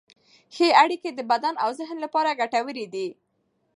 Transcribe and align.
ښه 0.55 0.67
اړیکې 0.83 1.09
د 1.13 1.19
بدن 1.31 1.55
او 1.63 1.69
ذهن 1.79 1.97
لپاره 2.05 2.37
ګټورې 2.41 2.85
دي. 2.93 3.07